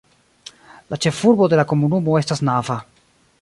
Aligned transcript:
La 0.93 0.99
ĉefurbo 1.05 1.49
de 1.53 1.59
la 1.61 1.67
komunumo 1.73 2.17
estas 2.23 2.43
Nava. 2.51 2.79